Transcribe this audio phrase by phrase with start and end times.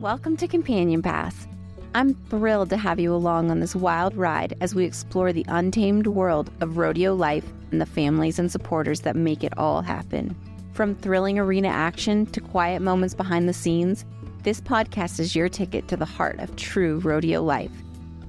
[0.00, 1.46] Welcome to Companion Pass.
[1.94, 6.06] I'm thrilled to have you along on this wild ride as we explore the untamed
[6.06, 10.34] world of rodeo life and the families and supporters that make it all happen.
[10.72, 14.06] From thrilling arena action to quiet moments behind the scenes,
[14.42, 17.70] this podcast is your ticket to the heart of true rodeo life.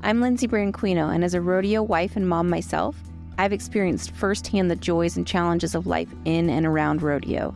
[0.04, 2.98] I'm Lindsey Branquinho, and as a rodeo wife and mom myself,
[3.38, 7.56] I've experienced firsthand the joys and challenges of life in and around rodeo.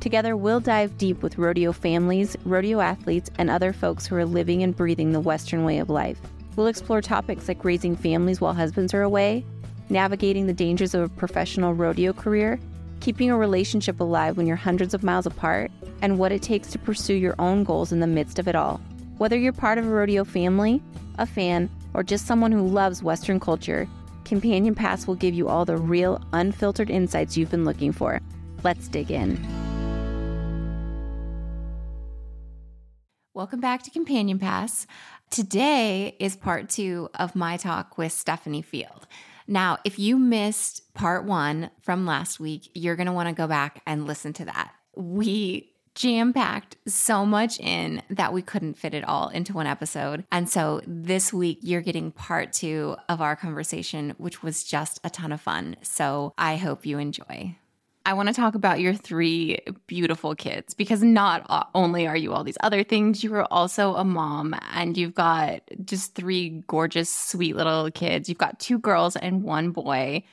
[0.00, 4.62] Together, we'll dive deep with rodeo families, rodeo athletes, and other folks who are living
[4.62, 6.18] and breathing the Western way of life.
[6.56, 9.44] We'll explore topics like raising families while husbands are away,
[9.90, 12.58] navigating the dangers of a professional rodeo career,
[13.00, 15.70] keeping a relationship alive when you're hundreds of miles apart,
[16.00, 18.80] and what it takes to pursue your own goals in the midst of it all.
[19.18, 20.82] Whether you're part of a rodeo family,
[21.18, 23.86] a fan, or just someone who loves Western culture,
[24.24, 28.20] Companion Pass will give you all the real, unfiltered insights you've been looking for.
[28.62, 29.69] Let's dig in.
[33.32, 34.88] Welcome back to Companion Pass.
[35.30, 39.04] Today is part two of my talk with Stephanie Feild.
[39.46, 43.46] Now, if you missed part one from last week, you're going to want to go
[43.46, 44.72] back and listen to that.
[44.96, 50.24] We jam packed so much in that we couldn't fit it all into one episode.
[50.32, 55.10] And so this week, you're getting part two of our conversation, which was just a
[55.10, 55.76] ton of fun.
[55.82, 57.56] So I hope you enjoy.
[58.06, 62.44] I want to talk about your three beautiful kids because not only are you all
[62.44, 67.56] these other things, you are also a mom and you've got just three gorgeous, sweet
[67.56, 68.28] little kids.
[68.28, 70.24] You've got two girls and one boy.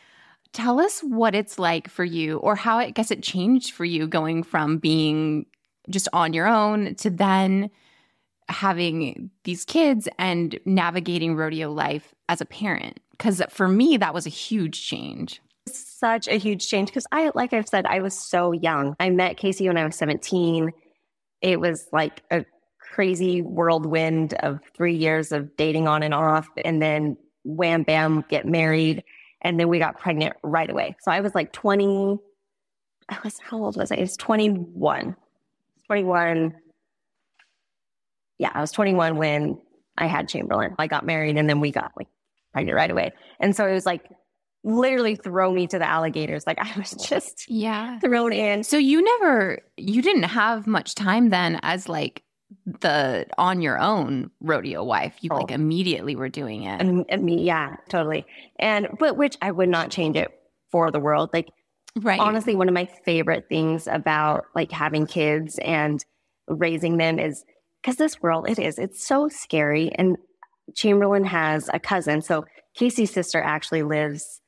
[0.54, 4.08] Tell us what it's like for you or how I guess it changed for you
[4.08, 5.46] going from being
[5.90, 7.70] just on your own to then
[8.48, 13.02] having these kids and navigating rodeo life as a parent.
[13.12, 15.42] Because for me, that was a huge change
[16.00, 18.96] such a huge change because I, like I've said, I was so young.
[19.00, 20.72] I met Kaycee when I was 17.
[21.42, 22.46] It was like a
[22.80, 26.48] crazy whirlwind of three years of dating on and off.
[26.64, 29.04] And then wham, bam, get married.
[29.42, 30.96] And then we got pregnant right away.
[31.02, 32.18] So I was like 20.
[33.10, 33.98] I was, how old was I?
[33.98, 35.16] I was 21.
[35.88, 36.56] 21.
[38.40, 39.60] Yeah, I was 21 when
[39.98, 40.76] I had Chamberlain.
[40.78, 42.08] I got married and then we got like
[42.54, 43.14] pregnant right away.
[43.40, 44.04] And so it was like
[44.68, 46.46] literally throw me to the alligators.
[46.46, 48.64] Like I was just yeah thrown in.
[48.64, 52.24] So you never you didn't have much time then as like
[52.66, 55.16] the on your own rodeo wife.
[55.22, 55.38] You oh.
[55.38, 56.82] like immediately were doing it.
[56.82, 58.26] And, and me, yeah, totally.
[58.60, 60.32] And but which I would not change it
[60.70, 61.30] for the world.
[61.34, 61.48] Like
[61.96, 62.20] right.
[62.20, 66.04] honestly, one of my favorite things about like having kids and
[66.50, 67.46] raising them is
[67.82, 70.18] because this world it is it's so scary and
[70.76, 72.22] Chamberlain has a cousin.
[72.22, 72.46] So
[72.78, 74.42] Kaycee's sister actually lives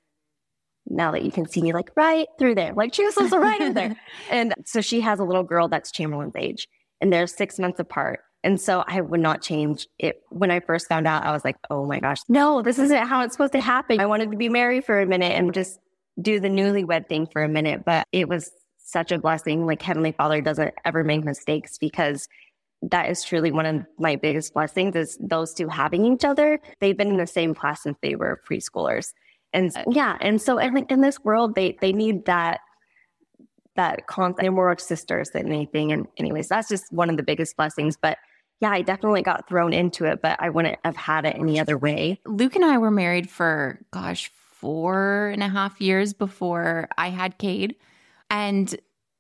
[0.90, 2.74] now that you can see me like right through there.
[2.74, 3.96] Like she was right in there.
[4.30, 6.68] And so she has a little girl that's Chamberlain's age
[7.02, 8.22] and they're six months apart.
[8.44, 10.22] And so I would not change it.
[10.30, 13.22] When I first found out, I was like, oh my gosh, no, this isn't how
[13.22, 14.00] it's supposed to happen.
[14.00, 15.80] I wanted to be married for a minute and just
[16.22, 17.84] do the newlywed thing for a minute.
[17.86, 19.66] But it was such a blessing.
[19.66, 22.28] Like Heavenly Father doesn't ever make mistakes because
[22.82, 26.60] that is truly one of my biggest blessings is those two having each other.
[26.80, 29.14] They've been in the same class since they were preschoolers.
[29.54, 32.60] And uh, yeah, and so I think in this world they they need that
[33.76, 34.42] that constant.
[34.42, 35.92] They're more sisters than anything.
[35.92, 37.98] And anyways, that's just one of the biggest blessings.
[38.00, 38.18] But
[38.60, 41.78] yeah, I definitely got thrown into it, but I wouldn't have had it any other
[41.78, 42.20] way.
[42.26, 47.38] Luke and I were married for gosh four and a half years before I had
[47.38, 47.76] Cade,
[48.30, 48.76] and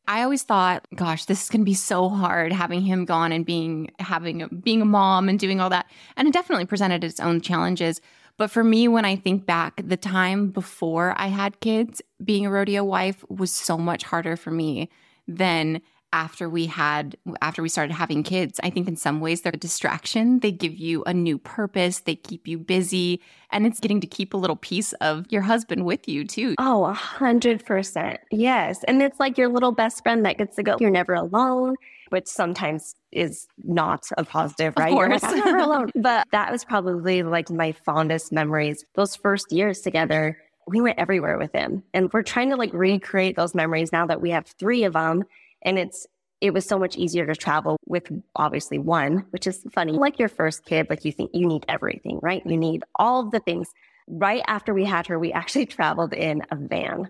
[0.09, 3.45] I always thought, gosh, this is going to be so hard having him gone and
[3.45, 5.85] being having being a mom and doing all that.
[6.17, 8.01] And it definitely presented its own challenges.
[8.39, 12.49] But for me, when I think back, the time before I had kids, being a
[12.49, 14.89] rodeo wife was so much harder for me
[15.27, 15.81] than
[16.13, 18.57] after we had after we started having kids.
[18.63, 20.39] I think in some ways they're a distraction.
[20.39, 21.99] They give you a new purpose.
[21.99, 23.21] They keep you busy.
[23.51, 26.55] And it's getting to keep a little piece of your husband with you too.
[26.57, 28.21] Oh a hundred percent.
[28.31, 28.85] Yes.
[28.85, 30.77] And it's like your little best friend that gets to go.
[30.79, 31.75] You're never alone
[32.09, 34.91] which sometimes is not a positive, right?
[34.91, 35.23] Of course.
[35.23, 35.91] Like, I'm never alone.
[35.95, 38.85] But that was probably like my fondest memories.
[38.95, 40.37] Those first years together,
[40.67, 41.83] we went everywhere with him.
[41.93, 45.23] And we're trying to like recreate those memories now that we have three of them.
[45.63, 46.07] And it's,
[46.41, 49.93] it was so much easier to travel with obviously one, which is funny.
[49.93, 52.41] Like your first kid, like you think you need everything, right?
[52.45, 53.69] You need all of the things.
[54.07, 57.09] Right after we had her, we actually traveled in a van,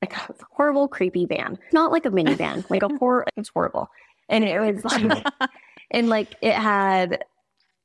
[0.00, 3.26] like a horrible, creepy van, not like a minivan, like a horror.
[3.36, 3.90] It's horrible
[4.32, 5.24] and it was like,
[5.92, 7.24] and like it had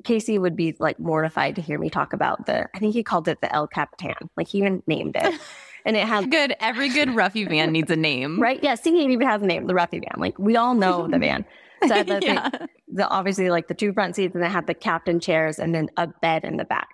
[0.04, 2.68] Kaycee would be like mortified to hear me talk about the.
[2.74, 4.30] I think he called it the El Capitan.
[4.36, 5.40] Like he even named it.
[5.86, 6.56] And it had good.
[6.60, 8.62] Every good Ruffy van needs a name, right?
[8.64, 10.20] Yeah, see, it even has a name, the Ruffy van.
[10.20, 11.46] Like we all know the van.
[11.88, 12.50] So the yeah.
[12.88, 15.90] the obviously like the two front seats and they had the captain chairs and then
[15.98, 16.90] a bed in the back.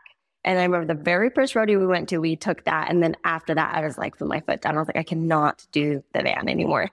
[0.45, 2.89] And I remember the very first rodeo we went to, we took that.
[2.89, 4.75] And then after that, I was like, put my foot down.
[4.75, 6.89] I was like, I cannot do the van anymore.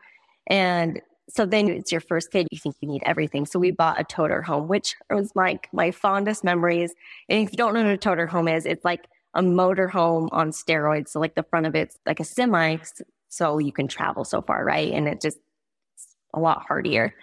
[0.46, 1.00] And
[1.32, 2.46] so then it's your first kid.
[2.50, 3.46] You think you need everything.
[3.46, 6.94] So we bought a toter home, which was like my fondest memories.
[7.28, 10.28] And if you don't know what a toter home is, it's like a motor home
[10.32, 11.08] on steroids.
[11.08, 12.78] So like the front of it's like a semi,
[13.28, 14.92] so you can travel so far, right?
[14.92, 15.38] And it just
[16.34, 17.14] a lot hardier.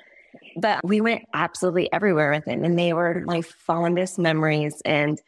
[0.59, 4.81] But we went absolutely everywhere with it, and they were my fondest memories.
[4.85, 5.21] And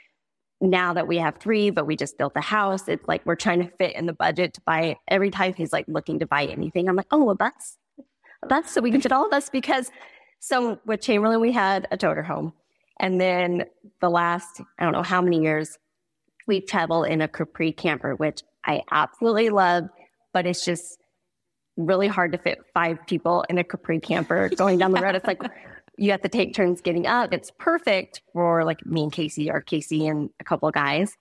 [0.62, 3.60] now that we have three, but we just built a house, it's like we're trying
[3.60, 6.88] to fit in the budget to buy every time he's like looking to buy anything.
[6.88, 7.78] I'm like, oh, a bus,
[8.48, 9.92] bus, so we can fit all of us because.
[10.42, 12.54] So with Chamberlain, we had a toter home,
[13.00, 13.66] and then
[14.00, 15.78] the last I don't know how many years
[16.48, 19.86] we travel in a Capri camper, which I absolutely love,
[20.34, 21.00] but it's just
[21.78, 25.16] really hard to fit five people in a Capri camper going down the road.
[25.16, 25.42] It's like
[25.98, 27.34] you have to take turns getting up.
[27.34, 31.16] It's perfect for like me and Kaycee or Kaycee and a couple of guys.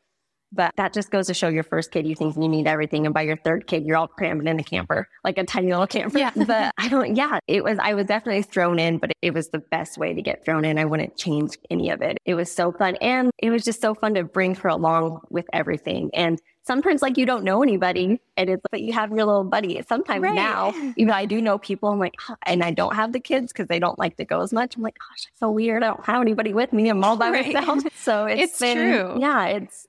[0.53, 3.06] But that just goes to show your first kid, you think you need everything.
[3.06, 5.87] And by your third kid, you're all crammed in a camper, like a tiny little
[5.87, 6.19] camper.
[6.19, 6.31] Yeah.
[6.47, 9.59] but I don't, yeah, it was, I was definitely thrown in, but it was the
[9.59, 10.79] best way to get thrown in.
[10.79, 12.19] I wouldn't change any of it.
[12.25, 12.97] It was so fun.
[12.97, 16.11] And it was just so fun to bring her along with everything.
[16.15, 19.83] And sometimes like you don't know anybody and it's but you have your little buddy
[19.89, 20.35] sometimes right.
[20.35, 22.15] now even i do know people i'm like
[22.45, 24.83] and i don't have the kids because they don't like to go as much i'm
[24.83, 27.55] like gosh it's so weird i don't have anybody with me i'm all by right.
[27.55, 29.89] myself so it's, it's been, true yeah it's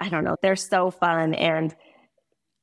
[0.00, 1.34] I don't know, they're so fun.
[1.34, 1.74] And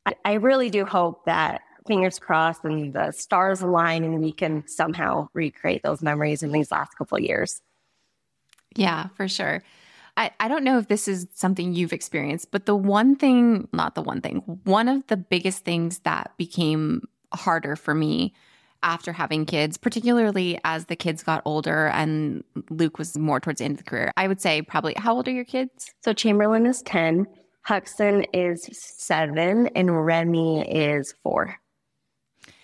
[0.06, 4.68] I, I really do hope that fingers crossed and the stars align and we can
[4.68, 7.62] somehow recreate those memories in these last couple of years.
[8.76, 9.64] Yeah, for sure.
[10.18, 13.96] I, I don't know if this is something you've experienced, but the one thing, not
[13.96, 17.04] the one thing, one of the biggest things that became
[17.34, 18.34] harder for me
[18.84, 23.66] after having kids, particularly as the kids got older and Luke was more towards the
[23.66, 24.12] end of the career.
[24.18, 25.92] I would say probably, how old are your kids?
[26.04, 27.28] So Chamberlain is 10,
[27.64, 31.56] Huxton is seven, and Remy is four.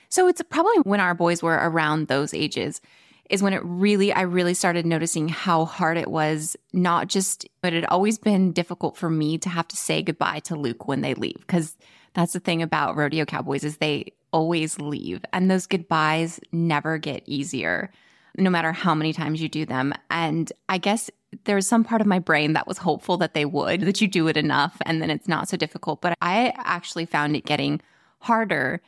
[0.10, 2.81] So it's probably when our boys were around those ages
[3.30, 7.74] is when it really, I really started noticing how hard it was, not just, but
[7.74, 11.02] it had always been difficult for me to have to say goodbye to Luke when
[11.02, 11.46] they leave.
[11.48, 11.75] Cause
[12.18, 17.24] that's the thing about rodeo cowboys is they always leave and those goodbyes never get
[17.25, 17.92] easier
[18.38, 19.94] no matter how many times you do them.
[20.12, 21.10] And I guess
[21.46, 24.28] there's some part of my brain that was hopeful that they would, that you do
[24.28, 26.02] it enough and then it's not so difficult.
[26.02, 27.81] But I actually found it getting
[28.19, 28.81] harder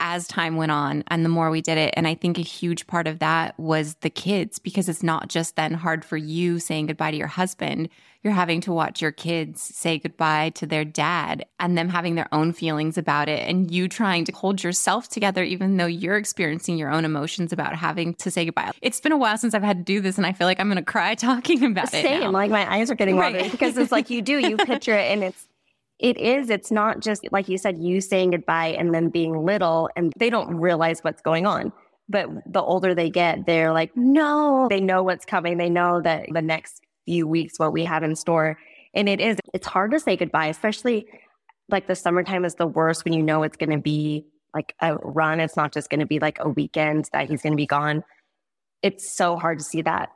[0.00, 1.94] as time went on and the more we did it.
[1.96, 5.56] And I think a huge part of that was the kids because it's not just
[5.56, 7.90] then hard for you saying goodbye to your husband.
[8.22, 12.28] You're having to watch your kids say goodbye to their dad and them having their
[12.32, 13.48] own feelings about it.
[13.48, 17.74] And you trying to hold yourself together, even though you're experiencing your own emotions about
[17.74, 18.72] having to say goodbye.
[18.82, 20.18] It's been a while since I've had to do this.
[20.18, 22.04] And I feel like I'm going to cry talking about Same.
[22.04, 22.20] it.
[22.20, 22.32] Same.
[22.32, 23.50] Like my eyes are getting watery right.
[23.50, 25.46] because it's like you do, you picture it and it's,
[26.00, 26.50] it is.
[26.50, 30.30] It's not just, like you said, you saying goodbye and them being little and they
[30.30, 31.72] don't realize what's going on.
[32.08, 35.58] But the older they get, they're like, no, they know what's coming.
[35.58, 38.58] They know that the next few weeks, what we have in store.
[38.94, 41.06] And it is, it's hard to say goodbye, especially
[41.68, 44.96] like the summertime is the worst when you know it's going to be like a
[44.96, 45.38] run.
[45.38, 48.02] It's not just going to be like a weekend that he's going to be gone.
[48.82, 50.10] It's so hard to see that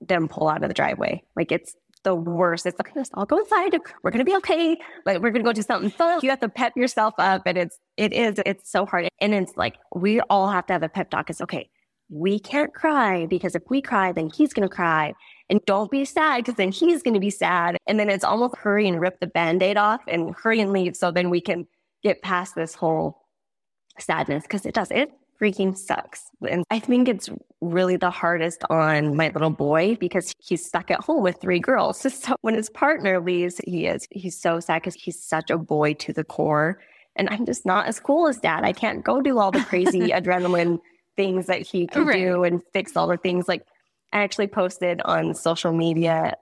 [0.00, 1.22] them pull out of the driveway.
[1.34, 1.74] Like it's
[2.04, 2.66] the worst.
[2.66, 3.78] It's like, let's all go inside.
[4.02, 4.78] We're to be okay.
[5.06, 6.20] Like we're to go do something fun.
[6.22, 9.08] You have to pep yourself up and it's, it is, it's so hard.
[9.20, 11.30] And it's like, we all have to have a pep talk.
[11.30, 11.70] It's okay.
[12.10, 15.14] We can't cry because if we cry, then he's to cry
[15.50, 17.76] and don't be sad because then he's to be sad.
[17.86, 20.96] And then it's almost hurry and rip the band-aid off and hurry and leave.
[20.96, 21.66] So then we can
[22.02, 23.26] get past this whole
[23.98, 24.90] sadness because it does.
[24.90, 26.24] It freaking sucks.
[26.48, 27.28] And I think it's
[27.60, 32.04] really the hardest on my little boy because he's stuck at home with three girls.
[32.18, 35.94] So when his partner leaves, he is, he's so sad because he's such a boy
[35.94, 36.80] to the core.
[37.16, 38.64] And I'm just not as cool as dad.
[38.64, 40.78] I can't go do all the crazy adrenaline
[41.16, 42.18] things that he can right.
[42.18, 43.48] do and fix all the things.
[43.48, 43.64] Like
[44.12, 46.34] I actually posted on social media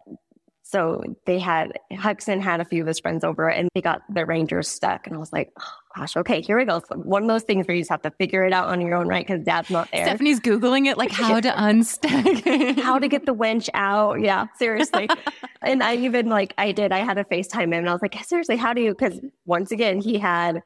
[0.68, 4.26] so they had Huxon had a few of his friends over and they got the
[4.26, 5.06] Rangers stuck.
[5.06, 6.80] And I was like, oh, gosh, okay, here we go.
[6.80, 8.94] So one of those things where you just have to figure it out on your
[8.94, 9.26] own, right?
[9.26, 10.06] Because dad's not there.
[10.06, 12.44] Stephanie's Googling it, like how to unstuck,
[12.78, 14.20] how to get the winch out.
[14.20, 15.08] Yeah, seriously.
[15.62, 18.16] and I even like, I did, I had a FaceTime him and I was like,
[18.24, 18.90] seriously, how do you?
[18.90, 20.62] Because once again, he had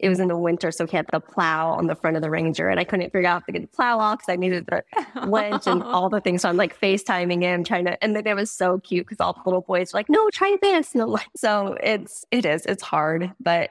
[0.00, 2.28] it was in the winter, so he had the plow on the front of the
[2.28, 4.66] Ranger, and I couldn't figure out how to get the plow off because I needed
[4.66, 4.82] the
[5.28, 6.42] winch and all the things.
[6.42, 9.34] So I'm like FaceTiming him, trying to, and then it was so cute because all
[9.34, 13.32] the little boys were like, "No, try this." No, so it's it is it's hard,
[13.38, 13.70] but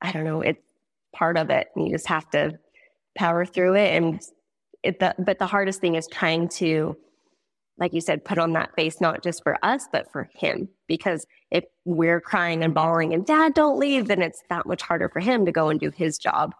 [0.00, 0.62] I don't know, it's
[1.12, 1.68] part of it.
[1.74, 2.58] And you just have to
[3.14, 4.20] power through it, and
[4.82, 6.96] it, the, but the hardest thing is trying to,
[7.78, 10.68] like you said, put on that face, not just for us, but for him.
[10.86, 15.08] Because if we're crying and bawling and dad, don't leave, then it's that much harder
[15.08, 16.54] for him to go and do his job.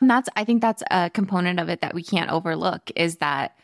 [0.00, 3.56] And that's, I think that's a component of it that we can't overlook is that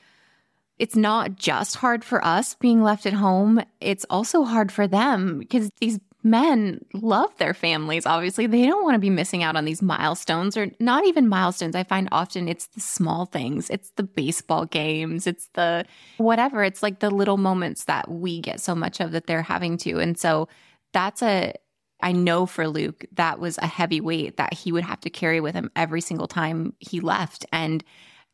[0.78, 3.60] it's not just hard for us being left at home.
[3.80, 5.98] It's also hard for them because these
[6.30, 8.06] men love their families.
[8.06, 11.74] Obviously, they don't want to be missing out on these milestones or not even milestones.
[11.74, 15.84] I find often it's the small things, it's the baseball games, it's the
[16.18, 16.62] whatever.
[16.62, 19.98] It's like the little moments that we get so much of that they're having to.
[19.98, 20.48] And so
[20.92, 21.54] that's a,
[22.00, 25.40] I know for Luke, that was a heavy weight that he would have to carry
[25.40, 27.44] with him every single time he left.
[27.52, 27.82] And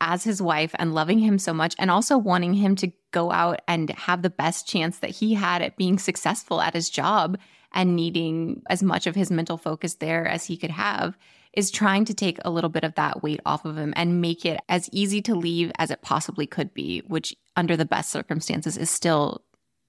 [0.01, 3.61] as his wife and loving him so much and also wanting him to go out
[3.67, 7.39] and have the best chance that he had at being successful at his job
[7.75, 11.19] and needing as much of his mental focus there as he could have
[11.53, 14.45] is trying to take a little bit of that weight off of him and make
[14.45, 18.77] it as easy to leave as it possibly could be, which under the best circumstances
[18.77, 19.43] is still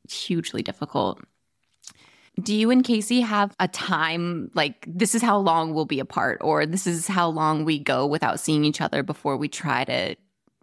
[0.09, 1.21] hugely difficult.
[2.41, 6.39] Do you and Kaycee have a time like this is how long we'll be apart,
[6.41, 10.15] or this is how long we go without seeing each other before we try to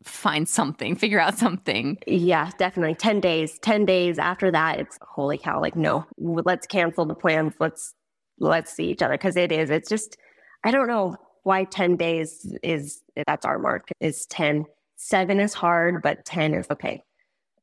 [0.04, 1.98] find something, figure out something.
[2.06, 2.94] Yeah, definitely.
[2.94, 3.58] 10 days.
[3.60, 7.54] 10 days after that, it's holy cow, like no, let's cancel the plans.
[7.60, 7.94] Let's
[8.38, 10.16] let's see each other cuz it is it's just
[10.64, 14.66] I don't know why 10 days is that's our mark is 10.
[14.96, 17.02] 7 is hard, but 10 is okay.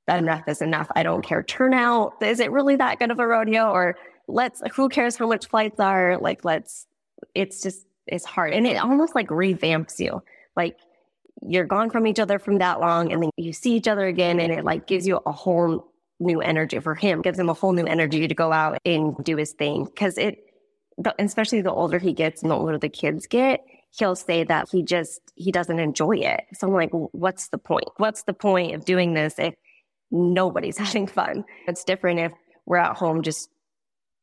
[0.07, 0.89] Enough is enough.
[0.95, 1.43] I don't care.
[1.43, 2.13] Turnout.
[2.21, 3.95] Is it really that good of a rodeo or
[4.27, 6.17] let's who cares how much flights are?
[6.17, 6.87] Like let's
[7.35, 10.21] it's just it's hard and it almost like revamps you.
[10.55, 10.77] Like
[11.41, 14.39] you're gone from each other from that long and then you see each other again
[14.39, 17.71] and it like gives you a whole new energy for him, gives him a whole
[17.71, 19.87] new energy to go out and do his thing.
[19.97, 20.37] Cause it,
[21.17, 23.61] especially the older he gets and the older the kids get,
[23.97, 26.41] he'll say that he just, he doesn't enjoy it.
[26.53, 27.87] So I'm like, what's the point?
[27.97, 29.55] What's the point of doing this if
[30.11, 31.45] nobody's having fun?
[31.67, 32.31] It's different if
[32.65, 33.49] we're at home just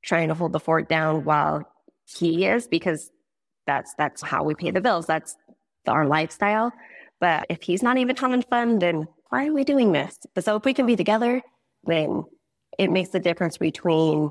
[0.05, 1.65] trying to hold the fort down while
[2.05, 3.11] he is because
[3.67, 5.07] that's, that's how we pay the bills.
[5.07, 5.35] That's
[5.89, 6.73] our lifestyle.
[7.21, 10.19] But if he's not even having fun, then why are we doing this?
[10.35, 11.43] But so if we can be together,
[11.85, 12.25] then
[12.79, 14.31] it makes the difference between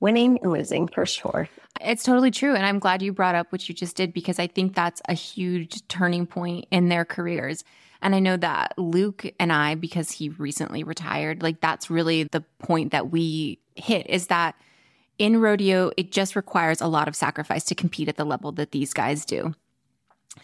[0.00, 1.48] winning and losing for sure.
[1.80, 2.54] It's totally true.
[2.54, 5.14] And I'm glad you brought up what you just did because I think that's a
[5.14, 7.64] huge turning point in their careers.
[8.02, 12.42] And I know that Luke and I, because he recently retired, like that's really the
[12.58, 14.54] point that we hit is that
[15.18, 18.72] in rodeo, it just requires a lot of sacrifice to compete at the level that
[18.72, 19.54] these guys do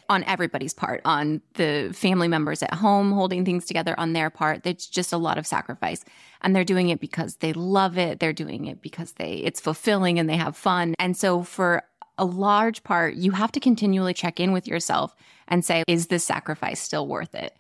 [0.09, 4.67] on everybody's part, on the family members at home holding things together on their part.
[4.67, 6.05] It's just a lot of sacrifice.
[6.43, 8.21] And they're doing it because they love it.
[8.21, 10.95] They're doing it because they it's fulfilling and they have fun.
[10.99, 11.83] And so for
[12.19, 15.15] a large part, you have to continually check in with yourself
[15.49, 17.57] and say, is this sacrifice still worth it?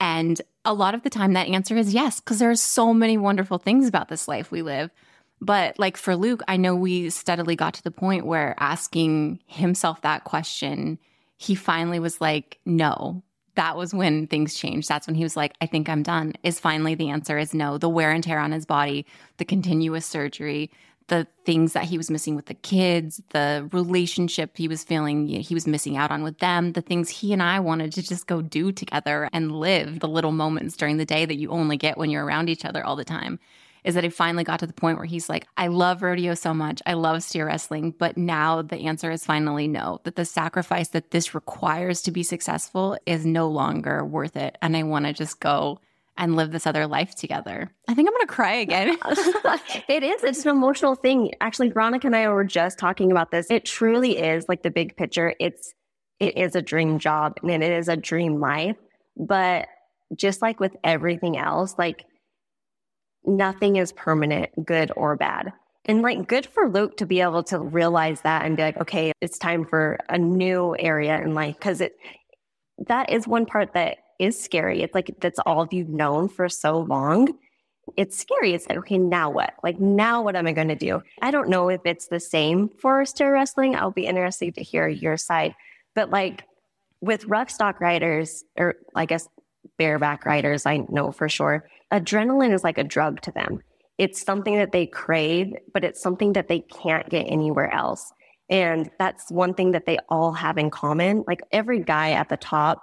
[0.00, 3.18] And a lot of the time that answer is yes, because there are so many
[3.18, 4.90] wonderful things about this life we live.
[5.40, 10.02] But like for Luke, I know we steadily got to the point where asking himself
[10.02, 10.98] that question
[11.38, 13.22] he finally was like, no.
[13.54, 14.88] That was when things changed.
[14.88, 16.34] That's when he was like, I think I'm done.
[16.44, 17.76] Is finally the answer is no.
[17.76, 19.04] The wear and tear on his body,
[19.38, 20.70] the continuous surgery,
[21.08, 25.54] the things that he was missing with the kids, the relationship he was feeling he
[25.54, 28.42] was missing out on with them, the things he and I wanted to just go
[28.42, 32.10] do together and live the little moments during the day that you only get when
[32.10, 33.40] you're around each other all the time
[33.88, 36.52] is that he finally got to the point where he's like, I love rodeo so
[36.52, 36.82] much.
[36.84, 37.94] I love steer wrestling.
[37.98, 42.22] But now the answer is finally no, that the sacrifice that this requires to be
[42.22, 44.58] successful is no longer worth it.
[44.60, 45.80] And I want to just go
[46.18, 47.70] and live this other life together.
[47.88, 48.98] I think I'm going to cry again.
[49.88, 50.22] it is.
[50.22, 51.32] It's an emotional thing.
[51.40, 53.50] Actually, Veronica and I were just talking about this.
[53.50, 55.34] It truly is like the big picture.
[55.40, 55.72] It's,
[56.20, 58.76] it is a dream job and it is a dream life.
[59.16, 59.66] But
[60.14, 62.04] just like with everything else, like
[63.28, 65.52] nothing is permanent, good or bad.
[65.84, 69.12] And like good for Luke to be able to realize that and be like, okay,
[69.20, 71.58] it's time for a new area in life.
[71.60, 71.96] Cause it,
[72.86, 74.82] that is one part that is scary.
[74.82, 77.28] It's like, that's all you've known for so long.
[77.96, 78.52] It's scary.
[78.52, 79.54] It's like, okay, now what?
[79.62, 81.02] Like, now what am I going to do?
[81.22, 83.74] I don't know if it's the same for steer wrestling.
[83.74, 85.54] I'll be interested to hear your side.
[85.94, 86.44] But like
[87.00, 89.26] with rough stock riders, or I guess
[89.78, 93.60] bareback riders, I know for sure, adrenaline is like a drug to them.
[93.96, 98.12] It's something that they crave, but it's something that they can't get anywhere else.
[98.50, 101.24] And that's one thing that they all have in common.
[101.26, 102.82] Like every guy at the top,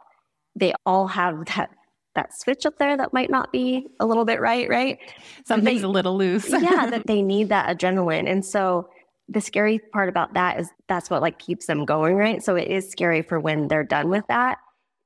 [0.55, 1.69] they all have that
[2.15, 4.99] that switch up there that might not be a little bit right, right?
[5.45, 6.49] Something's they, a little loose.
[6.49, 8.29] yeah, that they need that adrenaline.
[8.29, 8.87] And so
[9.27, 12.41] the scary part about that is that's what like keeps them going, right?
[12.41, 14.59] So it is scary for when they're done with that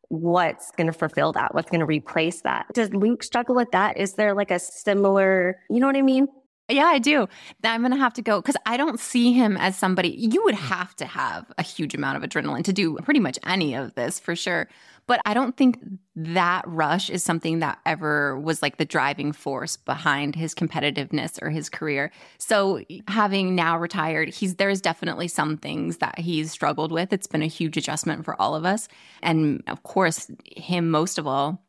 [0.10, 1.56] what's going to fulfill that?
[1.56, 2.66] What's going to replace that?
[2.74, 3.98] Does Luke struggle with that?
[3.98, 6.28] Is there like a similar, you know what I mean?
[6.70, 7.28] Yeah, I do.
[7.64, 10.56] I'm going to have to go because I don't see him as somebody you would
[10.56, 14.20] have to have a huge amount of adrenaline to do pretty much any of this
[14.20, 14.68] for sure.
[15.08, 15.80] But I don't think
[16.16, 21.50] that rush is something that ever was like the driving force behind his competitiveness or
[21.50, 22.12] his career.
[22.38, 27.12] So having now retired, he's there's definitely some things that he's struggled with.
[27.12, 28.88] It's been a huge adjustment for all of us.
[29.24, 31.64] And of course, him most of all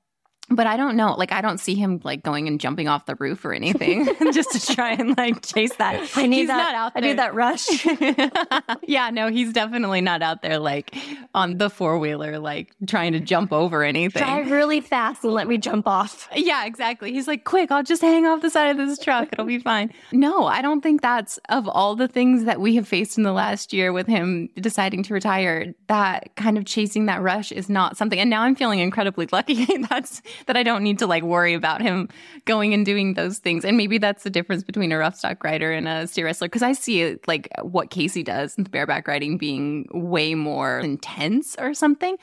[0.50, 1.14] but I don't know.
[1.14, 4.50] Like, I don't see him like going and jumping off the roof or anything just
[4.52, 6.10] to try and like chase that.
[6.16, 6.56] I need he's that.
[6.56, 7.04] Not out there.
[7.04, 8.82] I need that rush.
[8.88, 10.96] yeah, no, he's definitely not out there like
[11.34, 14.22] on the four wheeler, like trying to jump over anything.
[14.22, 16.28] Drive really fast and let me jump off.
[16.34, 17.12] Yeah, exactly.
[17.12, 19.28] He's like, quick, I'll just hang off the side of this truck.
[19.32, 19.92] It'll be fine.
[20.10, 23.32] No, I don't think that's of all the things that we have faced in the
[23.32, 27.96] last year with him deciding to retire, that kind of chasing that rush is not
[27.96, 28.18] something.
[28.18, 29.64] And now I'm feeling incredibly lucky.
[29.88, 32.08] that's that I don't need to like worry about him
[32.44, 33.64] going and doing those things.
[33.64, 36.62] And maybe that's the difference between a rough stock rider and a steer wrestler because
[36.62, 41.56] I see it like what Kaycee does in the bareback riding being way more intense
[41.58, 42.16] or something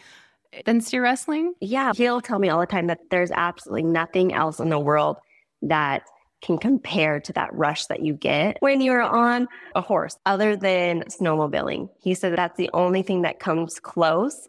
[0.65, 1.53] than steer wrestling.
[1.59, 5.17] Yeah, he'll tell me all the time that there's absolutely nothing else in the world
[5.61, 6.03] that
[6.41, 11.01] can compare to that rush that you get when you're on a horse other than
[11.03, 11.89] snowmobiling.
[11.99, 14.47] He said that's the only thing that comes close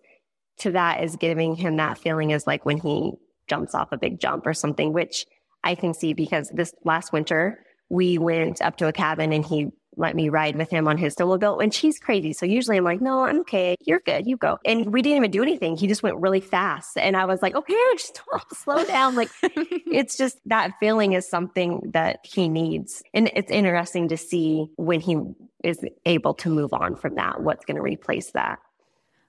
[0.58, 3.12] to that is giving him that feeling is like when he
[3.48, 5.26] jumps off a big jump or something, which
[5.64, 9.68] I can see because this last winter we went up to a cabin and he
[9.98, 12.32] let me ride with him on his snowmobile and she's crazy.
[12.32, 13.74] So usually I'm like, no, I'm okay.
[13.84, 14.28] You're good.
[14.28, 14.58] You go.
[14.64, 15.76] And we didn't even do anything.
[15.76, 16.96] He just went really fast.
[16.96, 18.20] And I was like, okay, just
[18.54, 19.16] slow down.
[19.16, 23.02] Like it's just that feeling is something that he needs.
[23.12, 25.16] And it's interesting to see when he
[25.64, 28.60] is able to move on from that, what's going to replace that.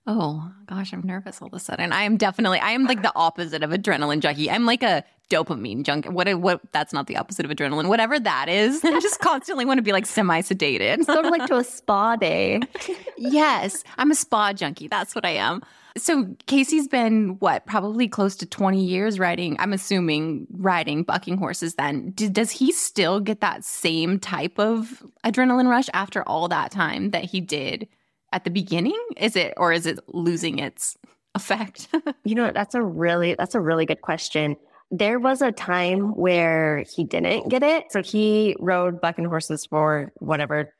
[0.07, 1.91] Oh gosh, I'm nervous all of a sudden.
[1.91, 4.49] I am definitely I am like the opposite of adrenaline junkie.
[4.49, 6.09] I'm like a dopamine junkie.
[6.09, 7.87] What what that's not the opposite of adrenaline.
[7.87, 8.83] Whatever that is.
[8.83, 11.05] I just constantly want to be like semi sedated.
[11.05, 12.59] Sort of like to a spa day.
[13.17, 13.83] yes.
[13.97, 14.87] I'm a spa junkie.
[14.87, 15.61] That's what I am.
[15.97, 21.75] So Kaycee's been what, probably close to 20 years riding, I'm assuming riding bucking horses
[21.75, 22.11] then.
[22.11, 27.25] does he still get that same type of adrenaline rush after all that time that
[27.25, 27.87] he did
[28.31, 28.99] at the beginning?
[29.17, 30.97] Is it or is it losing its
[31.35, 31.87] effect?
[32.23, 34.55] you know, that's a really that's a really good question.
[34.91, 37.91] There was a time where he didn't get it.
[37.91, 40.73] So he rode bucking horses for whatever,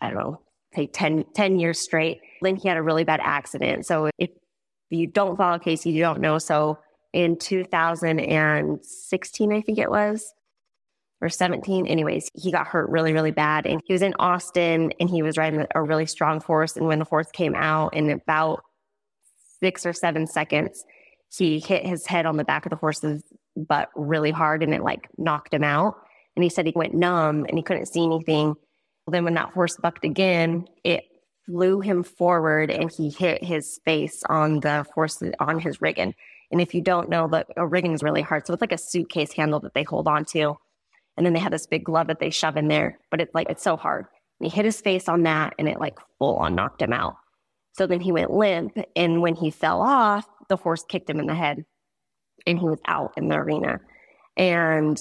[0.00, 0.42] I don't know,
[0.74, 2.20] take 10, 10 years straight.
[2.42, 3.86] Then he had a really bad accident.
[3.86, 4.30] So if
[4.90, 6.38] you don't follow Kaycee, you don't know.
[6.38, 6.78] So
[7.14, 10.34] in 2016, I think it was,
[11.20, 11.86] or 17.
[11.86, 13.66] Anyways, he got hurt really, really bad.
[13.66, 16.76] And he was in Austin and he was riding a really strong horse.
[16.76, 18.62] And when the horse came out in about
[19.60, 20.84] six or seven seconds,
[21.36, 23.22] he hit his head on the back of the horse's
[23.56, 25.96] butt really hard and it like knocked him out.
[26.36, 28.54] And he said he went numb and he couldn't see anything.
[29.06, 31.04] Then when that horse bucked again, it
[31.46, 36.14] flew him forward and he hit his face on the horse on his rigging.
[36.50, 38.46] And if you don't know, that a rigging is really hard.
[38.46, 40.56] So it's like a suitcase handle that they hold on to.
[41.16, 43.48] And then they have this big glove that they shove in there, but it's like,
[43.50, 44.06] it's so hard.
[44.40, 47.16] And he hit his face on that and it like full on knocked him out.
[47.72, 48.76] So then he went limp.
[48.96, 51.64] And when he fell off, the horse kicked him in the head
[52.46, 53.80] and he was out in the arena.
[54.36, 55.00] And,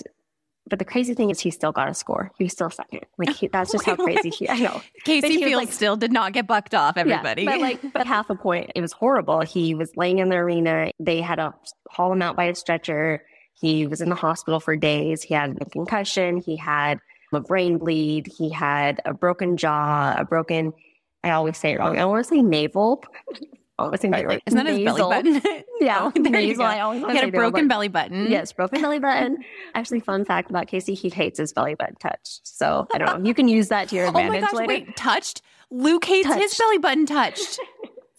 [0.70, 2.32] but the crazy thing is he still got a score.
[2.38, 3.06] He was still second.
[3.18, 4.82] Like he, that's just how crazy he, I know.
[5.06, 7.44] Kaycee Feild like, still did not get bucked off everybody.
[7.44, 8.72] Yeah, but like, but half a point.
[8.76, 9.42] It was horrible.
[9.42, 10.92] He was laying in the arena.
[11.00, 11.54] They had to
[11.90, 13.24] haul him out by a stretcher.
[13.60, 15.22] He was in the hospital for days.
[15.22, 16.38] He had a concussion.
[16.38, 17.00] He had
[17.34, 18.28] a brain bleed.
[18.28, 20.74] He had a broken jaw, a broken,
[21.24, 21.98] I always say it wrong.
[21.98, 23.04] I always say navel.
[23.78, 24.42] I always say right.
[24.46, 25.42] Isn't that his belly button?
[25.80, 26.00] yeah.
[26.02, 26.66] Oh, nasal.
[26.66, 28.30] I always he had a broken belly button.
[28.30, 29.38] Yes, broken belly button.
[29.76, 32.42] Actually, fun fact about Kaycee, he hates his belly button touched.
[32.46, 33.28] So I don't know.
[33.28, 34.68] You can use that to your advantage oh my gosh, later.
[34.68, 35.42] Wait, touched?
[35.72, 36.42] Luke hates touched.
[36.42, 37.60] his belly button touched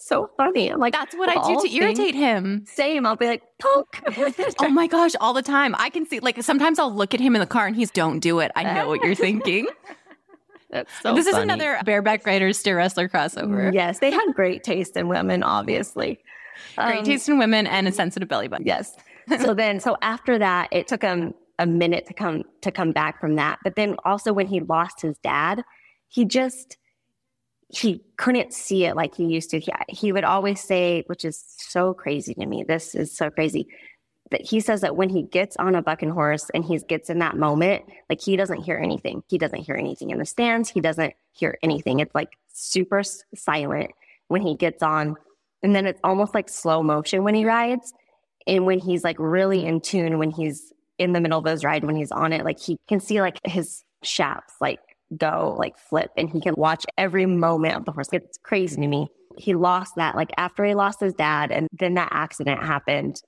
[0.07, 0.69] so funny.
[0.69, 2.65] I'm like, that's what I do to irritate him.
[2.67, 3.07] Same.
[3.07, 4.01] I'll be like, poke.
[4.61, 5.75] oh my gosh, all the time.
[5.79, 8.21] I can see, like, sometimes I'll look at him in the car and he's, don't
[8.21, 8.51] do it.
[8.57, 9.67] I know what you're thinking.
[10.71, 11.17] That's so funny.
[11.17, 11.39] This funny.
[11.39, 13.73] is another bareback riders steer wrestler crossover.
[13.73, 16.21] Yes, they had great taste in women, obviously.
[16.77, 18.67] Great um, taste in women and a sensitive belly button.
[18.67, 18.97] Yes.
[19.41, 23.21] so then, so after that, it took him a minute to come to come back
[23.21, 23.59] from that.
[23.63, 25.63] But then also when he lost his dad,
[26.09, 26.79] he just
[27.73, 29.61] he couldn't see it like he used to.
[29.61, 32.65] He, he would always say, which is so crazy to me.
[32.65, 33.69] This is so crazy
[34.31, 37.19] that he says that when he gets on a bucking horse and he gets in
[37.19, 39.23] that moment, like he doesn't hear anything.
[39.29, 40.69] He doesn't hear anything in the stands.
[40.69, 42.01] He doesn't hear anything.
[42.01, 43.03] It's like super
[43.35, 43.91] silent
[44.29, 45.17] when he gets on
[45.63, 47.93] And then it's almost like slow motion when he rides.
[48.47, 51.85] And when he's like really in tune, when he's in the middle of his ride,
[51.85, 54.81] when he's on it, like he can see like his shafts like
[55.17, 58.09] go, like flip, and he can watch every moment of the horse.
[58.13, 59.09] It's crazy to me.
[59.37, 63.21] He lost that like after he lost his dad, and then that accident happened.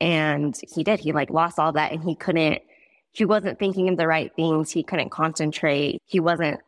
[0.00, 2.62] And he did, he like lost all that and he couldn't,
[3.12, 4.70] he wasn't thinking of the right things.
[4.70, 6.00] He couldn't concentrate.
[6.06, 6.58] He wasn't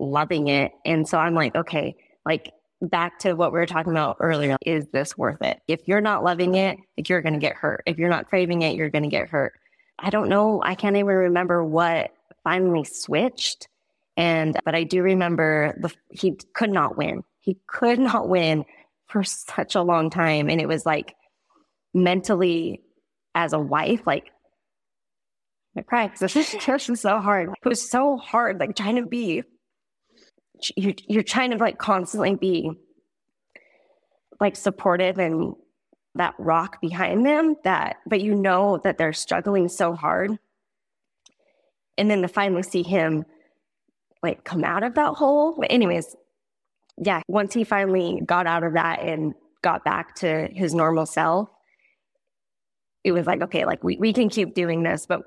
[0.00, 0.72] loving it.
[0.84, 1.94] And so I'm like, okay,
[2.26, 5.60] like back to what we were talking about earlier, is this worth it?
[5.68, 7.84] If you're not loving it, like you're going to get hurt.
[7.86, 9.52] If you're not craving it, you're going to get hurt.
[10.00, 10.60] I don't know.
[10.64, 12.10] I can't even remember what
[12.44, 13.68] finally switched.
[14.16, 17.22] And, but I do remember the, he could not win.
[17.40, 18.64] He could not win
[19.06, 20.48] for such a long time.
[20.48, 21.14] And it was like
[21.94, 22.82] mentally
[23.34, 24.30] as a wife, like
[25.76, 26.54] I cry because this
[26.90, 27.48] is so hard.
[27.50, 29.42] It was so hard, like trying to be
[30.76, 32.70] you're, you're trying to like constantly be
[34.40, 35.54] like supportive and
[36.14, 40.38] that rock behind them that but you know that they're struggling so hard
[41.98, 43.24] and then to finally see him
[44.22, 46.16] like come out of that hole but anyways
[46.98, 51.48] yeah once he finally got out of that and got back to his normal self
[53.04, 55.22] it was like okay like we, we can keep doing this but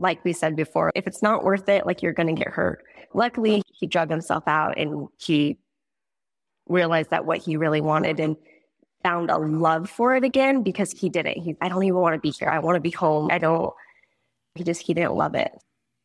[0.00, 2.84] like we said before, if it's not worth it, like you're to get hurt.
[3.14, 5.58] Luckily, he drug himself out and he
[6.68, 8.36] realized that what he really wanted and
[9.02, 11.38] found a love for it again because he didn't.
[11.38, 12.48] He, I don't even want to be here.
[12.48, 13.28] I want to be home.
[13.30, 13.72] I don't,
[14.54, 15.52] he just, he didn't love it.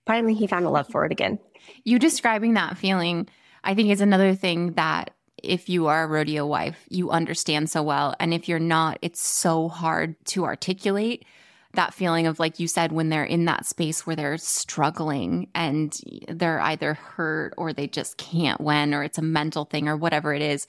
[0.05, 1.39] Finally, he found a love for it again.
[1.83, 3.27] You describing that feeling,
[3.63, 7.83] I think, is another thing that if you are a rodeo wife, you understand so
[7.83, 8.15] well.
[8.19, 11.25] And if you're not, it's so hard to articulate
[11.73, 15.99] that feeling of, like you said, when they're in that space where they're struggling and
[16.27, 20.33] they're either hurt or they just can't win or it's a mental thing or whatever
[20.33, 20.67] it is.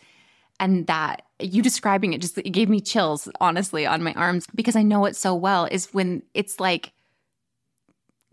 [0.59, 4.77] And that you describing it just it gave me chills, honestly, on my arms because
[4.77, 6.93] I know it so well is when it's like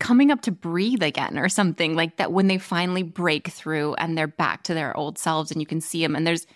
[0.02, 4.18] coming up to breathe again or something like that when they finally break through and
[4.18, 6.48] they're back to their old selves and you can see them and there's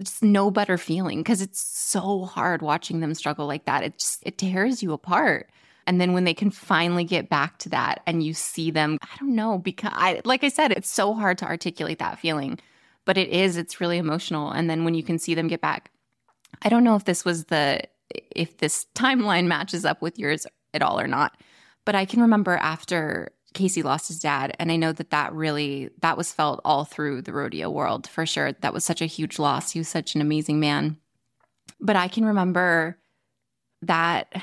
[0.00, 3.82] just no better feeling because it's so hard watching them struggle like that.
[3.82, 5.50] It just it tears you apart.
[5.88, 9.16] And then when they can finally get back to that and you see them, I
[9.18, 12.60] don't know, because I like I said, it's so hard to articulate that feeling.
[13.04, 14.50] But it is, it's really emotional.
[14.52, 15.90] And then when you can see them get back,
[16.62, 17.82] I don't know if this was the
[18.30, 21.36] if this timeline matches up with yours at all or not.
[21.86, 24.54] But I can remember after Kaycee lost his dad.
[24.58, 28.26] And I know that that really, that was felt all through the rodeo world for
[28.26, 28.52] sure.
[28.52, 29.72] That was such a huge loss.
[29.72, 30.98] He was such an amazing man.
[31.80, 32.98] But I can remember
[33.82, 34.34] that,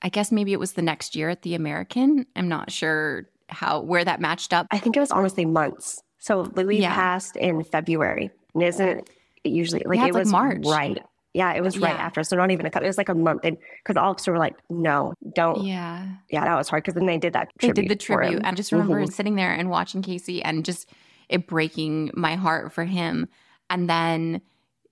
[0.00, 2.26] I guess maybe it was the next year at the American.
[2.34, 4.66] I'm not sure how, where that matched up.
[4.70, 6.02] I think it was honestly months.
[6.18, 6.94] So Lewis yeah.
[6.94, 8.30] passed in February.
[8.54, 9.10] And isn't
[9.44, 10.64] it usually like yeah, it was March.
[10.64, 10.98] right
[11.36, 12.00] yeah, it was right yeah.
[12.02, 12.24] after.
[12.24, 12.86] So not even a couple.
[12.86, 13.42] It was like a month.
[13.42, 15.62] Because all of us were like, no, don't.
[15.62, 16.08] Yeah.
[16.30, 17.50] Yeah, that was hard because then they did that.
[17.58, 17.76] Tribute.
[17.76, 18.42] They did the tribute.
[18.42, 19.10] I just remember mm-hmm.
[19.10, 20.88] sitting there and watching Kaycee and just
[21.28, 23.28] it breaking my heart for him.
[23.68, 24.40] And then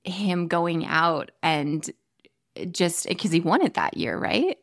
[0.02, 1.90] him going out and
[2.70, 4.58] just because he won it that year, right?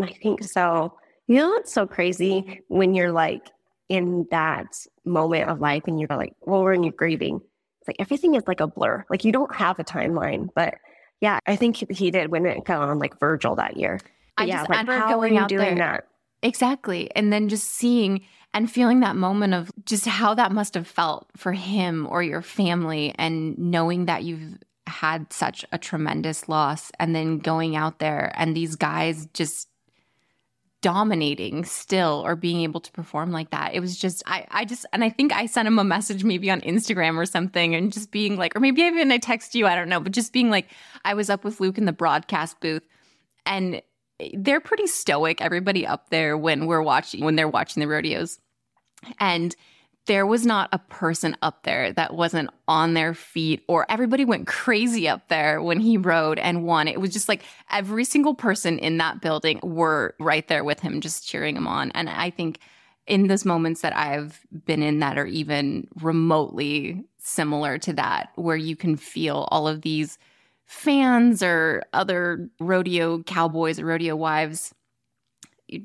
[0.00, 0.96] I think so.
[1.26, 3.48] You know, it's so crazy when you're like
[3.88, 7.40] in that moment of life and you're like, well, when you're grieving,
[7.80, 9.04] it's like everything is like a blur.
[9.10, 10.76] Like you don't have a timeline, but
[11.20, 14.00] yeah, I think he did win it on like Virgil that year.
[14.36, 16.04] But I yeah, just like, how going are you doing there.
[16.04, 16.08] that?
[16.42, 17.10] Exactly.
[17.16, 21.28] And then just seeing and feeling that moment of just how that must have felt
[21.36, 27.14] for him or your family and knowing that you've had such a tremendous loss and
[27.14, 29.68] then going out there and these guys just
[30.86, 33.74] dominating still or being able to perform like that.
[33.74, 36.48] It was just I I just and I think I sent him a message maybe
[36.48, 39.74] on Instagram or something and just being like or maybe even I text you, I
[39.74, 40.68] don't know, but just being like
[41.04, 42.86] I was up with Luke in the broadcast booth
[43.46, 43.82] and
[44.32, 48.38] they're pretty stoic everybody up there when we're watching when they're watching the rodeos.
[49.18, 49.56] And
[50.06, 54.46] there was not a person up there that wasn't on their feet or everybody went
[54.46, 56.88] crazy up there when he rode and won.
[56.88, 61.00] It was just like every single person in that building were right there with him,
[61.00, 61.90] just cheering him on.
[61.92, 62.60] And I think
[63.06, 68.56] in those moments that I've been in that are even remotely similar to that, where
[68.56, 70.18] you can feel all of these
[70.64, 74.74] fans or other rodeo cowboys or rodeo wives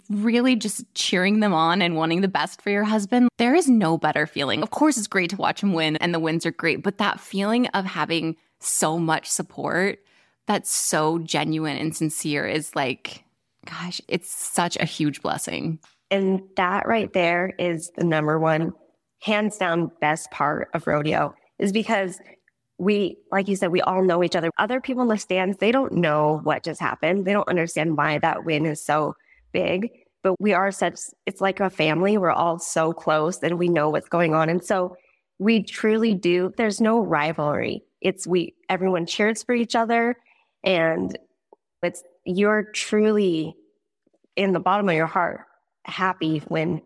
[0.09, 3.97] really just cheering them on and wanting the best for your husband, there is no
[3.97, 4.61] better feeling.
[4.61, 7.19] Of course, it's great to watch him win and the wins are great, but that
[7.19, 9.99] feeling of having so much support
[10.47, 13.23] that's so genuine and sincere is like,
[13.65, 15.79] gosh, it's such a huge blessing.
[16.09, 18.73] And that right there is the number one,
[19.21, 22.19] hands down, best part of rodeo is because
[22.77, 24.49] we, like you said, we all know each other.
[24.57, 27.25] Other people in the stands, they don't know what just happened.
[27.25, 29.13] They don't understand why that win is so
[29.51, 29.89] big,
[30.23, 32.17] but we are such, it's like a family.
[32.17, 34.49] We're all so close and we know what's going on.
[34.49, 34.95] And so
[35.39, 37.83] we truly do, there's no rivalry.
[38.01, 40.15] It's we, everyone cheers for each other
[40.63, 41.17] and
[41.81, 43.55] it's, you're truly
[44.35, 45.41] in the bottom of your heart
[45.85, 46.81] happy when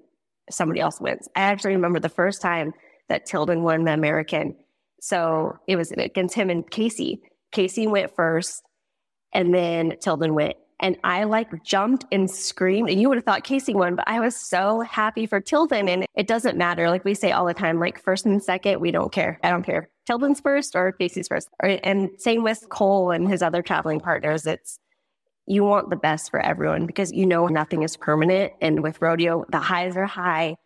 [0.49, 1.27] somebody else wins.
[1.35, 2.73] I actually remember the first time
[3.09, 4.55] that Tilden won the American.
[5.01, 7.19] So it was against him and Kaycee.
[7.53, 8.63] Kaycee went first
[9.33, 10.55] and then Tilden went.
[10.81, 12.89] And I like jumped and screamed.
[12.89, 15.87] And you would have thought Kaycee won, but I was so happy for Tilden.
[15.87, 16.89] And it doesn't matter.
[16.89, 19.39] Like we say all the time, like first and second, we don't care.
[19.41, 19.89] I don't care.
[20.05, 21.49] Tilden's first or Kaycee's first.
[21.61, 24.45] And same with Cole and his other traveling partners.
[24.45, 24.79] It's
[25.47, 28.53] you want the best for everyone because you know nothing is permanent.
[28.61, 30.57] And with rodeo, the highs are high,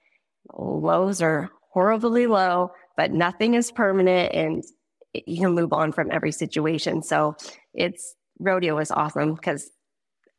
[0.57, 4.63] lows are horribly low, but nothing is permanent and
[5.13, 7.03] you can move on from every situation.
[7.03, 7.35] So
[7.73, 9.69] it's rodeo is awesome because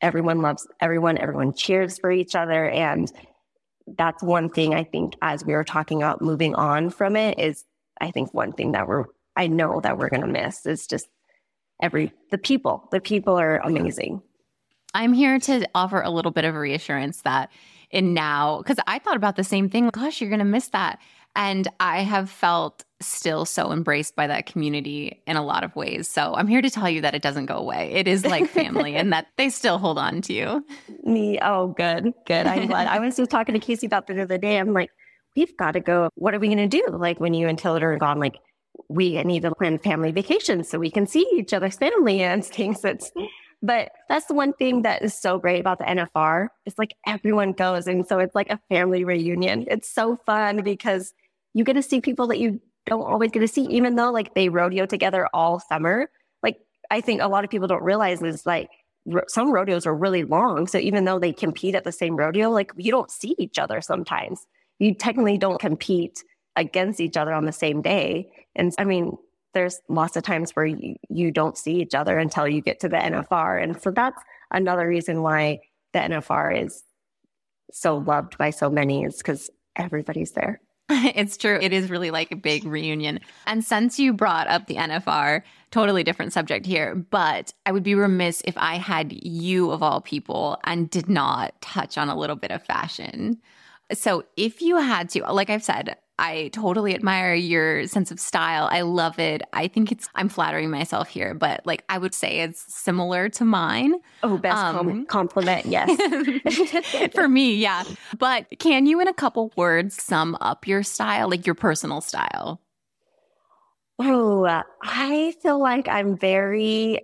[0.00, 2.68] everyone loves everyone, everyone cheers for each other.
[2.68, 3.10] And
[3.96, 7.64] that's one thing I think as we were talking about moving on from it is
[8.00, 11.08] I think one thing that we're I know that we're gonna miss is just
[11.80, 12.88] every the people.
[12.92, 14.22] The people are amazing.
[14.94, 17.50] I'm here to offer a little bit of reassurance that
[17.90, 19.88] in now, because I thought about the same thing.
[19.92, 21.00] Gosh, you're going to miss that.
[21.36, 26.08] And I have felt still so embraced by that community in a lot of ways.
[26.08, 27.90] So I'm here to tell you that it doesn't go away.
[27.92, 30.64] It is like family and that they still hold on to you.
[31.04, 32.46] Me, oh, good, good.
[32.46, 32.86] I'm glad.
[32.88, 34.58] I was just talking to Kaycee about the other day.
[34.58, 34.90] I'm like,
[35.36, 36.10] we've got to go.
[36.14, 36.84] What are we going to do?
[36.90, 38.36] Like when you and Tilda are gone, like
[38.88, 42.80] we need to plan family vacations so we can see each other's family and things.
[42.80, 43.10] That's
[43.62, 46.48] but that's the one thing that is so great about the NFR.
[46.64, 47.86] It's like everyone goes.
[47.86, 49.66] And so it's like a family reunion.
[49.68, 51.12] It's so fun because
[51.52, 52.60] you get to see people that you
[52.90, 56.11] don't always get to see, even though like they rodeo together all summer.
[56.42, 56.59] Like
[56.90, 58.68] I think a lot of people don't realize is like
[59.29, 60.66] some rodeos are really long.
[60.66, 63.81] So even though they compete at the same rodeo, like you don't see each other
[63.81, 64.44] sometimes.
[64.81, 66.22] You technically don't compete
[66.57, 68.29] against each other on the same day.
[68.57, 69.16] And I mean,
[69.55, 72.88] there's lots of times where you, you don't see each other until you get to
[72.88, 73.62] the NFR.
[73.62, 75.61] And so that's another reason why
[75.92, 76.83] the NFR is
[77.72, 80.61] so loved by so many is because everybody's there.
[81.14, 81.59] It's true.
[81.61, 83.20] It is really like a big reunion.
[83.46, 87.94] And since you brought up the NFR, totally different subject here, but I would be
[87.94, 92.37] remiss if I had you, of all people, and did not touch on a little
[92.37, 93.40] bit of fashion.
[93.92, 98.68] So, if you had to, like I've said, I totally admire your sense of style.
[98.70, 99.40] I love it.
[99.54, 103.44] I think it's, I'm flattering myself here, but like I would say it's similar to
[103.46, 103.94] mine.
[104.22, 105.66] Oh, best um, compliment.
[105.70, 107.12] Yes.
[107.14, 107.85] for me, yeah.
[108.18, 112.61] But can you, in a couple words, sum up your style, like your personal style?
[113.98, 114.44] Oh,
[114.83, 117.02] I feel like I'm very,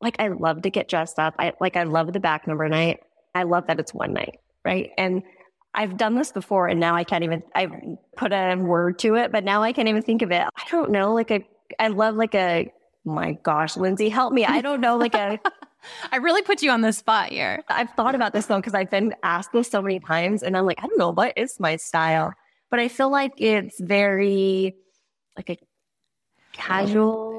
[0.00, 1.34] like, I love to get dressed up.
[1.38, 3.00] I like, I love the back number night.
[3.34, 4.90] I love that it's one night, right?
[4.98, 5.22] And
[5.74, 7.72] I've done this before and now I can't even, I've
[8.16, 10.42] put a word to it, but now I can't even think of it.
[10.42, 11.46] I don't know, like a,
[11.78, 12.72] I love like a,
[13.04, 14.44] my gosh, Lindsey, help me.
[14.44, 15.38] I don't know, like a,
[16.12, 17.62] I really put you on the spot here.
[17.68, 20.66] I've thought about this though, because I've been asked this so many times and I'm
[20.66, 22.32] like, I don't know, what is my style?
[22.70, 24.74] But I feel like it's very
[25.36, 25.58] like a
[26.52, 27.38] casual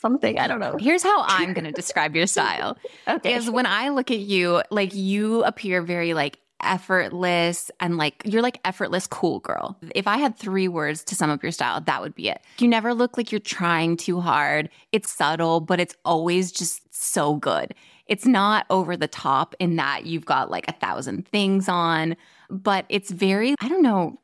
[0.00, 0.38] something.
[0.38, 0.76] I don't know.
[0.78, 2.76] Here's how I'm going to describe your style.
[3.08, 3.34] okay.
[3.34, 8.42] Is when I look at you, like you appear very like effortless and like you're
[8.42, 9.76] like effortless cool girl.
[9.94, 12.40] If I had three words to sum up your style, that would be it.
[12.58, 14.70] You never look like you're trying too hard.
[14.92, 17.74] It's subtle, but it's always just so good.
[18.06, 22.16] It's not over the top in that you've got like a thousand things on,
[22.50, 24.18] but it's very, I don't know,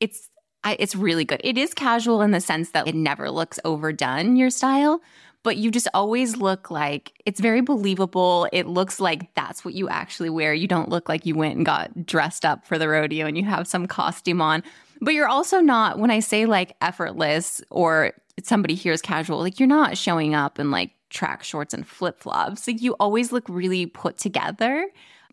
[0.00, 0.28] it's
[0.64, 1.40] I, it's really good.
[1.42, 5.00] It is casual in the sense that it never looks overdone, your style,
[5.42, 8.48] but you just always look like it's very believable.
[8.52, 10.54] It looks like that's what you actually wear.
[10.54, 13.44] You don't look like you went and got dressed up for the rodeo and you
[13.44, 14.62] have some costume on.
[15.00, 19.58] But you're also not, when I say like effortless or somebody here is casual, like
[19.58, 22.66] you're not showing up in like track shorts and flip flops.
[22.66, 24.88] Like you always look really put together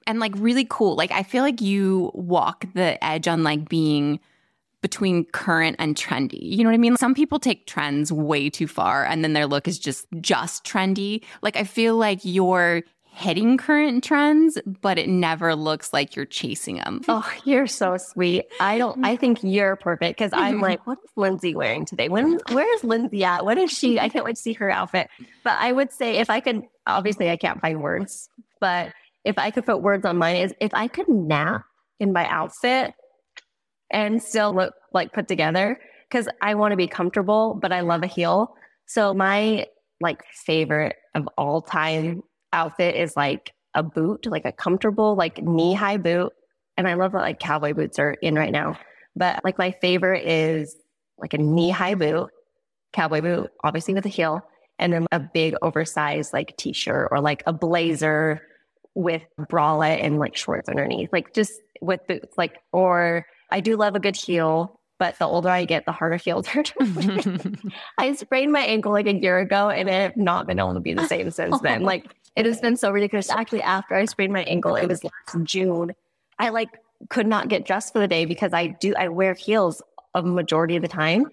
[0.08, 0.96] and like really cool.
[0.96, 4.20] Like I feel like you walk the edge on like being
[4.82, 6.40] between current and trendy.
[6.42, 6.98] You know what I mean?
[6.98, 11.24] Some people take trends way too far and then their look is just just trendy.
[11.42, 16.78] Like I feel like you're hitting current trends, but it never looks like you're chasing
[16.78, 17.02] them.
[17.10, 18.46] Oh, you're so sweet.
[18.62, 22.08] I don't I think you're perfect because I'm like, what is Lindsey wearing today?
[22.08, 23.44] When where's Lindsey at?
[23.44, 24.00] What is she?
[24.00, 25.10] I can't wait to see her outfit.
[25.44, 28.30] But I would say if I could obviously I can't find words,
[28.62, 28.94] but
[29.26, 31.66] if I could put words on mine is if I could nap
[32.00, 32.94] in my outfit,
[33.92, 38.04] and still look like put together because I want to be comfortable, but I love
[38.04, 38.56] a heel.
[38.86, 39.68] So my
[40.02, 42.24] like favorite of all time
[42.54, 46.34] outfit is like a boot, like a comfortable, like knee high boot.
[46.78, 48.80] And I love that like cowboy boots are in right now.
[49.16, 50.76] But like my favorite is
[51.18, 52.30] like a knee high boot,
[52.94, 54.42] cowboy boot, obviously with a heel,
[54.80, 58.42] and then a big oversized like t shirt or like a blazer
[58.96, 62.38] with bralette and like shorts underneath, like just with boots.
[62.38, 66.18] Like, or I do love a good heel, but the older I get, the harder
[66.18, 66.64] heels are.
[67.98, 70.80] I sprained my ankle like a year ago and I have not been able to
[70.80, 71.84] be the same since then.
[71.84, 73.30] Like, it has been so ridiculous.
[73.30, 75.94] Actually, after I sprained my ankle, it was last June.
[76.38, 76.70] I like
[77.10, 79.82] could not get dressed for the day because I do, I wear heels
[80.14, 81.26] a majority of the time.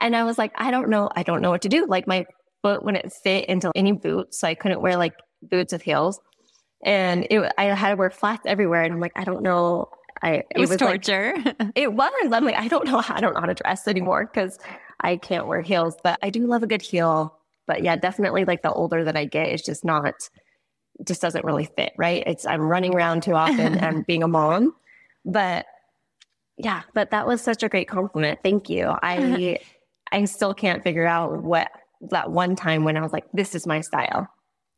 [0.00, 1.10] And I was like, I don't know.
[1.14, 1.86] I don't know what to do.
[1.86, 2.26] Like my
[2.62, 4.40] foot wouldn't fit into any boots.
[4.40, 6.20] So I couldn't wear like boots with heels.
[6.84, 8.82] And it, I had to wear flats everywhere.
[8.82, 9.88] And I'm like, I don't know.
[10.22, 11.34] I, it, it was, was, torture.
[11.44, 12.12] Like, it was.
[12.32, 13.02] I'm I don't know.
[13.08, 14.58] I don't know how to dress anymore because
[15.00, 17.36] I can't wear heels, but I do love a good heel.
[17.66, 20.14] But yeah, definitely like the older that I get, it's just not,
[21.06, 22.22] just doesn't really fit, right?
[22.26, 24.74] It's, I'm running around too often and being a mom.
[25.24, 25.66] But
[26.56, 28.38] yeah, but that was such a great compliment.
[28.42, 28.94] Thank you.
[29.02, 29.58] I,
[30.12, 31.68] I still can't figure out what
[32.10, 34.28] that one time when I was like, this is my style.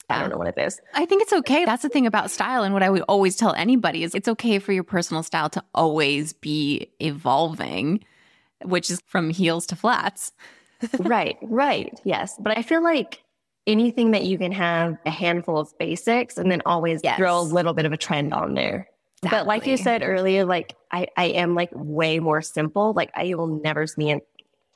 [0.08, 0.80] I don't know what it is.
[0.94, 1.64] I think it's okay.
[1.64, 2.62] That's the thing about style.
[2.62, 5.62] And what I would always tell anybody is it's okay for your personal style to
[5.74, 8.04] always be evolving,
[8.64, 10.32] which is from heels to flats.
[10.98, 11.98] right, right.
[12.04, 12.36] Yes.
[12.38, 13.22] But I feel like
[13.66, 17.18] anything that you can have a handful of basics and then always yes.
[17.18, 18.88] throw a little bit of a trend on there.
[19.22, 19.38] Exactly.
[19.38, 22.92] But like you said earlier, like I, I am like way more simple.
[22.94, 24.18] Like I will never see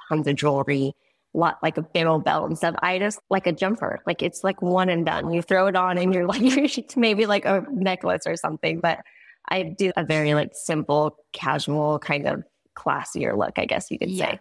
[0.09, 0.95] tons of jewelry
[1.35, 2.75] lot like a big old belt and stuff.
[2.81, 4.01] I just like a jumper.
[4.07, 5.33] Like it's like one and done.
[5.33, 6.43] You throw it on and you're like
[6.97, 8.81] maybe like a necklace or something.
[8.81, 9.01] But
[9.49, 12.45] I do a very like simple, casual kind of
[12.77, 14.33] classier look, I guess you could yeah.
[14.33, 14.41] say.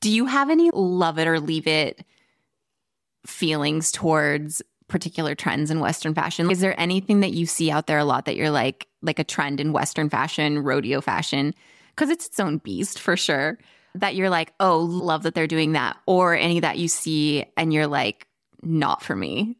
[0.00, 2.04] Do you have any love it or leave it
[3.24, 6.50] feelings towards particular trends in Western fashion?
[6.50, 9.24] Is there anything that you see out there a lot that you're like, like a
[9.24, 11.54] trend in Western fashion, rodeo fashion?
[11.90, 13.58] Because it's its own beast for sure
[13.94, 17.72] that you're like, oh, love that they're doing that, or any that you see and
[17.72, 18.26] you're like,
[18.62, 19.56] not for me?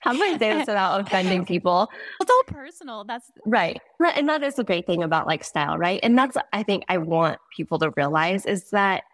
[0.00, 1.88] How do I say this without offending people?
[2.20, 3.04] It's all personal.
[3.04, 3.80] That's right.
[4.16, 6.00] And that is the great thing about like style, right?
[6.02, 9.04] And that's, I think I want people to realize is that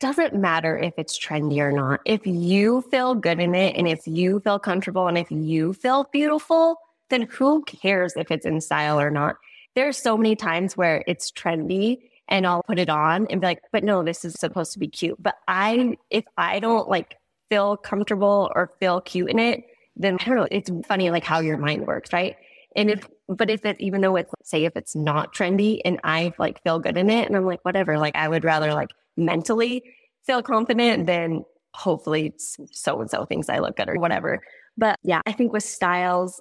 [0.00, 2.00] doesn't matter if it's trendy or not.
[2.06, 6.08] If you feel good in it and if you feel comfortable and if you feel
[6.12, 9.36] beautiful, then who cares if it's in style or not?
[9.76, 11.98] There's so many times where it's trendy
[12.30, 14.88] and I'll put it on and be like, but no, this is supposed to be
[14.88, 15.20] cute.
[15.20, 17.16] But I, if I don't like
[17.50, 19.64] feel comfortable or feel cute in it,
[19.96, 20.48] then I don't know.
[20.50, 22.36] It's funny like how your mind works, right?
[22.76, 26.32] And if, but if it, even though it's, say, if it's not trendy and I
[26.38, 29.82] like feel good in it and I'm like, whatever, like I would rather like mentally
[30.24, 32.34] feel confident than hopefully
[32.70, 34.40] so and so thinks I look good or whatever.
[34.78, 36.40] But yeah, I think with styles,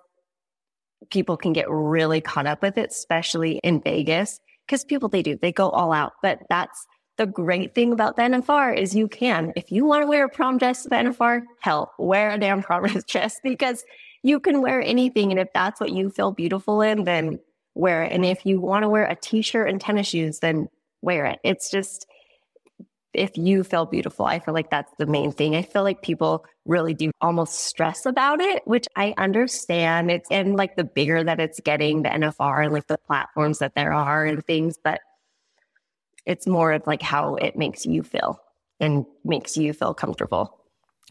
[1.10, 5.38] people can get really caught up with it, especially in Vegas because people they do
[5.41, 6.86] they go all out but that's
[7.17, 10.29] the great thing about the NFR is you can if you want to wear a
[10.29, 13.84] prom dress to the NFR hell wear a damn prom dress because
[14.21, 17.39] you can wear anything and if that's what you feel beautiful in then
[17.75, 20.69] wear it and if you want to wear a t-shirt and tennis shoes then
[21.01, 21.39] wear it.
[21.43, 22.08] It's just
[23.13, 25.55] if you feel beautiful, I feel like that's the main thing.
[25.55, 30.11] I feel like people really do almost stress about it, which I understand.
[30.11, 33.73] It's and like the bigger that it's getting, the NFR and like the platforms that
[33.75, 35.01] there are and things, but
[36.25, 38.39] it's more of like how it makes you feel
[38.79, 40.59] and makes you feel comfortable.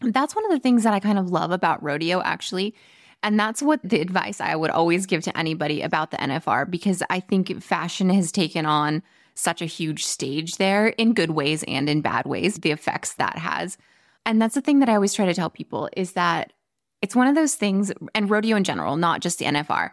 [0.01, 2.73] That's one of the things that I kind of love about rodeo, actually.
[3.21, 7.03] And that's what the advice I would always give to anybody about the NFR, because
[7.09, 9.03] I think fashion has taken on
[9.39, 13.37] such a huge stage there in good ways and in bad ways, the effects that
[13.37, 13.77] has.
[14.25, 16.53] And that's the thing that I always try to tell people is that
[17.01, 19.91] it's one of those things, and rodeo in general, not just the NFR,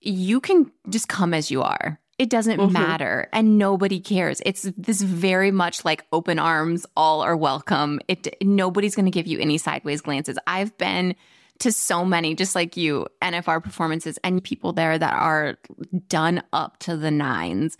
[0.00, 2.00] you can just come as you are.
[2.18, 2.72] It doesn't mm-hmm.
[2.72, 4.42] matter and nobody cares.
[4.44, 8.00] It's this very much like open arms, all are welcome.
[8.08, 10.38] It nobody's going to give you any sideways glances.
[10.46, 11.14] I've been
[11.60, 15.56] to so many just like you NFR performances and people there that are
[16.08, 17.78] done up to the nines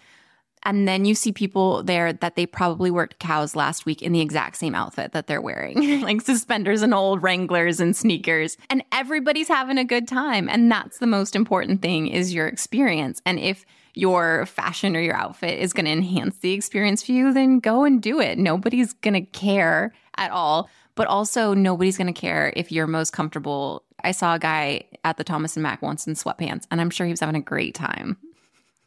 [0.63, 4.21] and then you see people there that they probably worked cows last week in the
[4.21, 8.57] exact same outfit that they're wearing, like suspenders and old Wranglers and sneakers.
[8.69, 10.49] And everybody's having a good time.
[10.49, 13.23] And that's the most important thing is your experience.
[13.25, 17.33] And if your fashion or your outfit is going to enhance the experience for you,
[17.33, 18.39] then go and do it.
[18.39, 20.69] Nobody's going to care at all.
[20.95, 23.85] But also, nobody's going to care if you're most comfortable.
[24.05, 27.07] I saw a guy at the Thomas and Mack once in sweatpants, and I'm sure
[27.07, 28.19] he was having a great time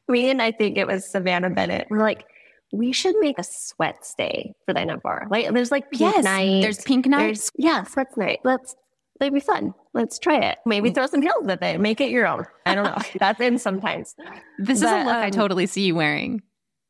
[0.08, 1.88] me and I think it was Savannah Bennett.
[1.90, 2.26] We're like,
[2.72, 5.30] we should make a sweat stay for the NFR.
[5.30, 6.62] Like there's like pink yes, night.
[6.62, 7.20] There's pink night.
[7.20, 8.40] There's, yeah, sweat night.
[8.44, 8.76] Let's
[9.22, 9.74] it'd be fun.
[9.94, 10.58] Let's try it.
[10.66, 11.80] Maybe throw some heels at it.
[11.80, 12.46] Make it your own.
[12.66, 12.98] I don't know.
[13.20, 14.16] That's in sometimes.
[14.58, 16.42] This but, is a look um, I totally see you wearing.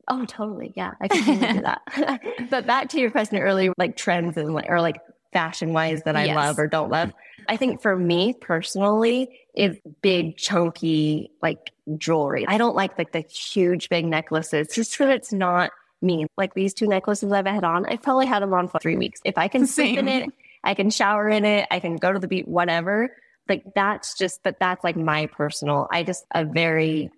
[0.08, 0.74] Oh, totally.
[0.76, 2.22] Yeah, I can do that.
[2.50, 5.00] but back to your question earlier, like trends and or like
[5.34, 6.36] fashion wise that I yes.
[6.36, 7.12] love or don't love.
[7.50, 12.46] I think for me personally, is big chunky like jewelry.
[12.48, 15.72] I don't like like the huge big necklaces just because it's not
[16.02, 16.26] me.
[16.38, 19.22] Like these two necklaces I've had on, I've probably had them on for three weeks.
[19.24, 20.30] If I can sleep in it,
[20.64, 23.16] I can shower in it, I can go to the beach, whatever.
[23.50, 27.12] Like that's just, but that's like my personal, I just a very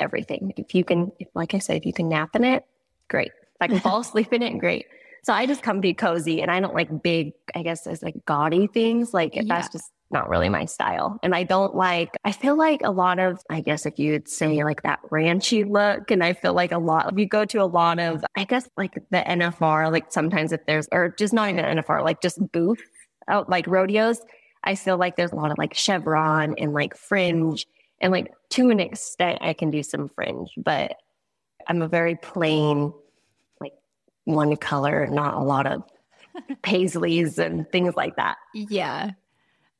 [0.00, 0.54] everything.
[0.56, 2.64] If you can, if, like I said, if you can nap in it,
[3.08, 3.28] great.
[3.28, 4.86] If I can fall asleep in it, great.
[5.24, 8.24] So I just come be cozy and I don't like big, I guess, as like
[8.26, 9.14] gaudy things.
[9.14, 9.42] Like yeah.
[9.46, 11.18] that's just not really my style.
[11.22, 14.62] And I don't like, I feel like a lot of, I guess if you'd say
[14.62, 17.64] like that ranchy look, and I feel like a lot, if you go to a
[17.64, 21.64] lot of, I guess like the NFR, like sometimes if there's, or just not even
[21.64, 22.82] NFR, like just booth
[23.26, 24.20] out like rodeos,
[24.62, 27.66] I feel like there's a lot of like chevron and like fringe.
[28.00, 30.96] And like to an extent, I can do some fringe, but
[31.66, 32.92] I'm a very plain
[34.24, 35.82] one color, not a lot of
[36.62, 38.36] paisleys and things like that.
[38.54, 39.12] Yeah.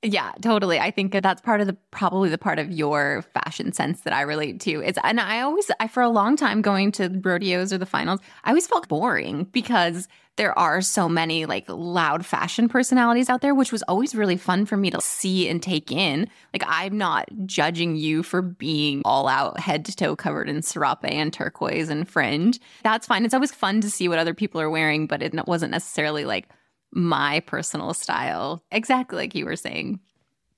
[0.04, 0.78] Yeah, totally.
[0.78, 4.20] I think that's part of the probably the part of your fashion sense that I
[4.20, 4.82] relate to.
[4.82, 8.20] Is and I always I for a long time going to rodeos or the finals,
[8.44, 13.54] I always felt boring because there are so many like loud fashion personalities out there,
[13.54, 16.28] which was always really fun for me to see and take in.
[16.52, 20.98] Like I'm not judging you for being all out head to toe covered in serape
[21.04, 22.60] and turquoise and fringe.
[22.82, 23.24] That's fine.
[23.24, 26.50] It's always fun to see what other people are wearing, but it wasn't necessarily like
[26.94, 28.62] my personal style.
[28.70, 30.00] Exactly like you were saying.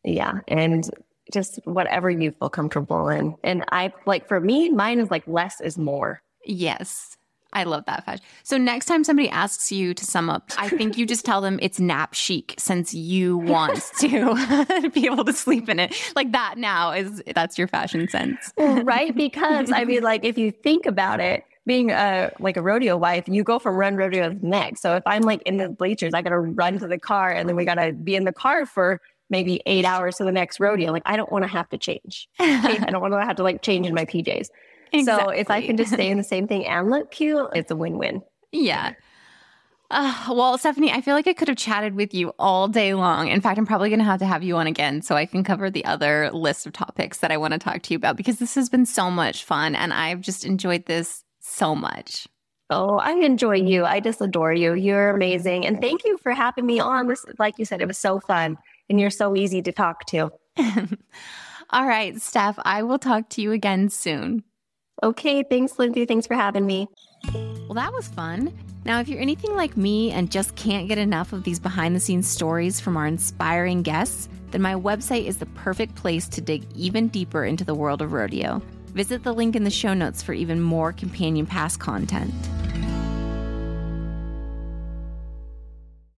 [0.04, 0.40] Yeah.
[0.46, 0.88] And
[1.32, 3.34] just whatever you feel comfortable in.
[3.42, 6.22] And I like for me, mine is like less is more.
[6.44, 7.16] Yes.
[7.52, 8.24] I love that fashion.
[8.42, 11.58] So next time somebody asks you to sum up, I think you just tell them
[11.62, 15.94] it's nap chic since you want to be able to sleep in it.
[16.14, 18.52] Like that now is that's your fashion sense.
[18.58, 19.14] right?
[19.16, 23.24] Because I mean like if you think about it, being a like a rodeo wife,
[23.26, 24.80] you go from run rodeo to the next.
[24.80, 27.56] So if I'm like in the bleachers, I gotta run to the car and then
[27.56, 30.92] we gotta be in the car for maybe eight hours to the next rodeo.
[30.92, 32.28] Like I don't want to have to change.
[32.38, 34.48] I don't want to have to like change in my PJs.
[34.92, 35.02] Exactly.
[35.02, 37.76] So if I can just stay in the same thing and look cute, it's a
[37.76, 38.22] win-win.
[38.52, 38.94] Yeah.
[39.90, 43.28] Uh, well, Stephanie, I feel like I could have chatted with you all day long.
[43.28, 45.44] In fact, I'm probably going to have to have you on again so I can
[45.44, 48.38] cover the other list of topics that I want to talk to you about because
[48.38, 52.26] this has been so much fun and I've just enjoyed this so much.
[52.68, 53.84] Oh, I enjoy you.
[53.84, 54.74] I just adore you.
[54.74, 55.64] You're amazing.
[55.66, 57.06] And thank you for having me on.
[57.06, 58.58] This, like you said, it was so fun
[58.90, 60.30] and you're so easy to talk to.
[61.70, 64.42] All right, Steph, I will talk to you again soon.
[65.02, 65.42] Okay.
[65.42, 66.06] Thanks, Lindsey.
[66.06, 66.88] Thanks for having me.
[67.32, 68.52] Well, that was fun.
[68.84, 72.00] Now, if you're anything like me and just can't get enough of these behind the
[72.00, 76.64] scenes stories from our inspiring guests, then my website is the perfect place to dig
[76.74, 78.62] even deeper into the world of rodeo.
[78.96, 82.32] Visit the link in the show notes for even more companion pass content.